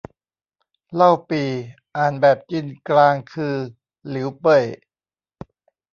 [0.95, 1.49] เล่าปี่
[1.95, 3.55] อ่านแบบจีนกลางคือ
[4.09, 4.63] หลิวเป้ย